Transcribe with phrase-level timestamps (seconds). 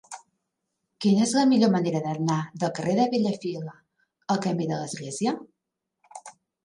[1.05, 3.75] Quina és la millor manera d'anar del carrer de Bellafila
[4.37, 5.35] al camí de l'Església?